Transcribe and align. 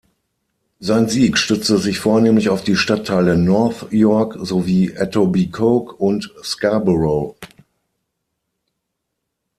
Sein 0.79 1.07
Sieg 1.09 1.37
stützte 1.37 1.77
sich 1.77 1.99
vornehmlich 1.99 2.49
auf 2.49 2.63
die 2.63 2.75
Stadtteile 2.75 3.37
North 3.37 3.85
York 3.91 4.35
sowie 4.41 4.89
Etobicoke 4.95 5.93
und 5.93 6.33
Scarborough. 6.43 7.35